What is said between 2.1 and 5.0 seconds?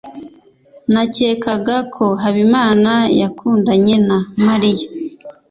habimana yakundanye na mariya